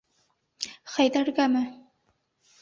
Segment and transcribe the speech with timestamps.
[0.93, 1.63] Хәйҙәргәме?